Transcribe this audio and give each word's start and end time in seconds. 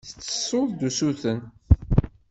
Tettessuḍ-d 0.07 0.81
usuten. 0.87 1.39